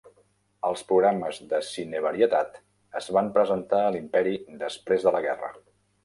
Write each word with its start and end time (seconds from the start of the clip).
Els 0.67 0.79
programes 0.91 1.39
de 1.51 1.57
"cine-varietat" 1.67 2.57
es 2.99 3.09
van 3.17 3.29
presentar 3.35 3.81
a 3.89 3.91
l'Imperi 3.97 4.33
després 4.63 5.07
de 5.09 5.15
la 5.17 5.21
guerra. 5.27 5.51